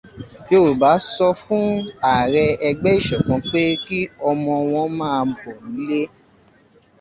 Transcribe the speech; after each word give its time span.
Yorùbá 0.51 0.91
sọ 1.13 1.27
fún 1.43 1.65
ààrẹ 2.11 2.45
ẹgbẹ́ 2.69 2.97
ìṣọkan 2.99 3.39
pé 3.49 3.61
kí 3.85 3.99
ọmọ 4.29 4.53
wọn 4.71 4.89
máa 4.99 5.21
bọ̀ 5.37 5.53
nílé 5.73 6.01